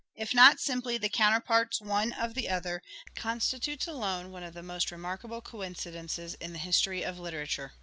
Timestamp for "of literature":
7.05-7.73